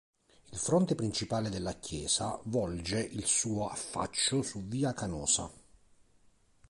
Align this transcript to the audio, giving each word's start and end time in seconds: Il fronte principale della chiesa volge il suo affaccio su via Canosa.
Il 0.51 0.57
fronte 0.57 0.95
principale 0.95 1.51
della 1.51 1.75
chiesa 1.77 2.39
volge 2.45 2.99
il 2.99 3.27
suo 3.27 3.67
affaccio 3.67 4.41
su 4.41 4.63
via 4.63 4.93
Canosa. 4.93 5.47